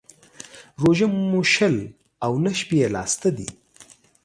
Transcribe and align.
روژه 0.81 1.05
مو 1.29 1.41
شل 1.53 1.75
او 2.25 2.33
نه 2.43 2.51
شپې 2.59 2.75
يې 2.81 2.87
لا 2.95 3.03
سته 3.13 3.29
دى. 3.37 3.49